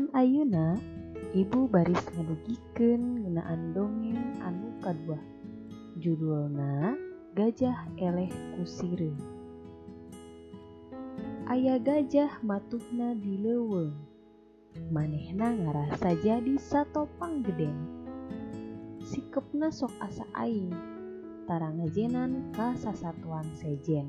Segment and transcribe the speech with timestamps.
[0.00, 0.80] Zaman Ayuna
[1.36, 5.20] ibu baris ngedugiken ngenaan dongeng anu kadua
[6.00, 6.96] judulna
[7.36, 9.12] gajah eleh kusire
[11.52, 13.92] Ayah gajah matuhna di leuweung.
[14.88, 17.76] manehna ngarasa jadi satopang gedeng.
[19.04, 20.72] Sikepna sok asa aing.
[21.44, 24.08] Tarangjenan ka sasatuan sejen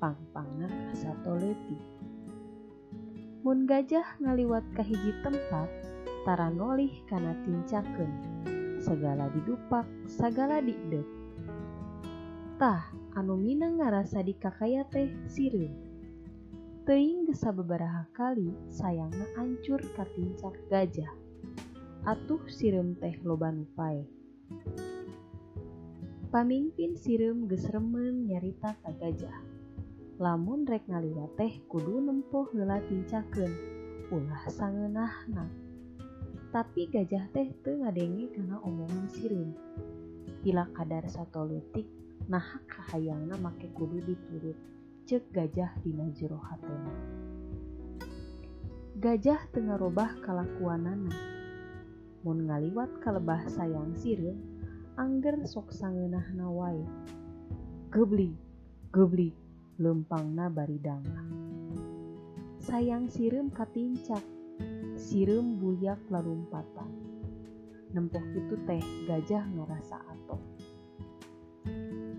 [0.00, 1.97] pangpangna ka sato leutik
[3.48, 5.72] Mun gajah ngaliwat ka hiji tempat,
[6.28, 8.12] tara nolih kana tincakeun.
[8.76, 11.08] Segala didupak, sagala diidep.
[12.60, 15.72] Tah, anu mineng ngarasa dikakaya teh sireum.
[16.84, 21.08] Teuing gesa bebaraha kali sayangna ancur katincak gajah.
[22.04, 24.04] Atuh sireum teh loba nupae.
[26.28, 29.40] Pamimpin geus remen nyarita ka gajah.
[30.18, 33.54] lamun rek ngaliwat teh kudu nempuh heula tincakeun
[34.10, 35.46] ulah sangeunahna.
[36.50, 39.54] Tapi gajah teh teu ngadenge kana omongan sireum.
[40.38, 41.86] pila kadar satolutik
[42.30, 44.58] nah kahayangna make kudu diturut
[45.06, 46.94] cek gajah dina jero hatena.
[48.98, 51.14] Gajah tengah robah kalakuanana.
[52.26, 54.34] Mun ngaliwat kalebah sayang sireum,
[54.98, 56.82] angger sok sangeunahna wae.
[57.94, 58.34] Gebli
[58.90, 59.47] gebli
[59.78, 61.06] lumpangna baridang
[62.58, 64.26] sayang sireum katincak
[64.98, 66.90] sirum buyak larumpatan.
[67.94, 70.42] nempoh itu teh gajah ngerasa atoh.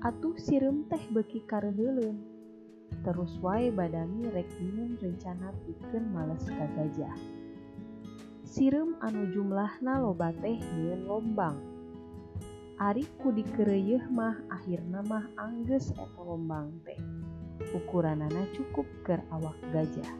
[0.00, 2.22] Atuh sireum teh beki kareheleun
[3.02, 7.18] terus wae badami rek minum rencana pikeun males ka gajah.
[8.46, 11.58] Sireum anu jumlahna loba teh nyeun lombang.
[12.80, 16.96] Ari ku dikereyeh mah akhirna mah angges eta lombang teh.
[17.76, 20.10] ukuranana cukup ke awak gajah.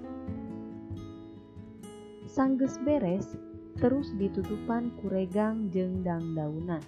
[2.30, 3.34] Sangges beres,
[3.82, 6.78] terus ditutupan kuregang jeng dangdaunan.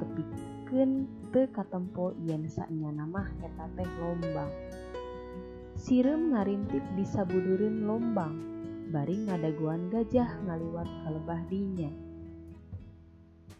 [0.00, 4.48] Tepiken te katempo yen saknya nama eta teh lombang.
[5.76, 8.34] Sirem ngarintip di sabudureun lombang,
[8.92, 11.92] bari ngadaguan gajah ngaliwat kalebah dinya.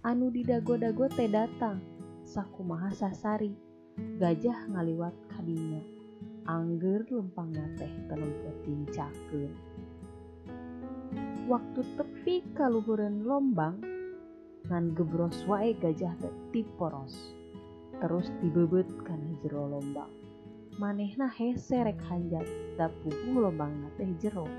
[0.03, 1.79] Anu didago-dago teh datang,
[2.25, 3.53] sakumaha sasari,
[4.17, 5.92] gajah ngaliwat kadinya.
[6.43, 9.55] Angger leumpangna teh teu nempo tincakeun.
[11.47, 13.79] Waktu tepi ka luhureun lombang,
[14.67, 17.15] ngan gebros wae gajah teh tiporos.
[18.03, 20.11] Terus dibebeut kana jero lombang.
[20.83, 22.43] Manehna hese rek hanjat,
[22.75, 24.51] da puguh lombangna teh jero.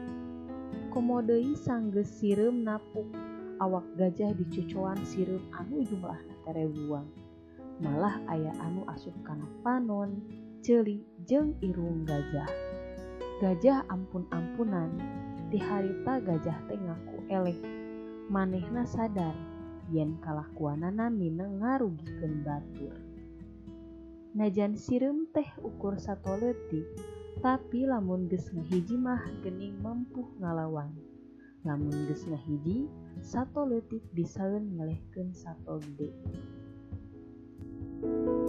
[0.88, 2.24] Komo deui sanggeus
[2.64, 3.12] napuk,
[3.60, 7.12] awak gajah dicocoan sireum anu jumlahna teh ribuan.
[7.84, 10.24] Malah aya anu asup kana panon,
[10.64, 12.48] celi jeng irung gajah.
[13.44, 14.96] Gajah ampun-ampunan
[15.52, 17.60] ti harita gajah teh ngaku eleh.
[18.32, 19.36] Manehna sadar
[19.92, 22.96] yen kalakuanana mineng ngarugikeun batur.
[24.40, 26.88] Najan sireum teh ukur satu letik
[27.44, 30.96] tapi lamun ges ngahiji mah gening mampu ngalawan.
[31.68, 32.88] Lamun ges ngahiji
[33.20, 36.16] satu letik bisa ngelehkeun satu gede.
[38.04, 38.43] thank you